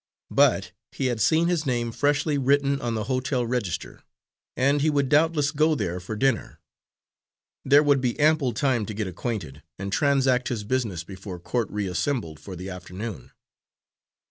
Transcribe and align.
But 0.31 0.71
he 0.91 1.05
had 1.13 1.21
seen 1.21 1.47
his 1.47 1.63
name 1.63 1.91
freshly 1.91 2.39
written 2.39 2.81
on 2.81 2.95
the 2.95 3.03
hotel 3.03 3.45
register, 3.45 4.01
and 4.57 4.81
he 4.81 4.89
would 4.89 5.09
doubtless 5.09 5.51
go 5.51 5.75
there 5.75 5.99
for 5.99 6.15
dinner. 6.15 6.59
There 7.63 7.83
would 7.83 8.01
be 8.01 8.19
ample 8.19 8.51
time 8.51 8.87
to 8.87 8.95
get 8.95 9.05
acquainted 9.05 9.61
and 9.77 9.93
transact 9.93 10.47
his 10.47 10.63
business 10.63 11.03
before 11.03 11.37
court 11.39 11.69
reassembled 11.69 12.39
for 12.39 12.55
the 12.55 12.67
afternoon. 12.67 13.29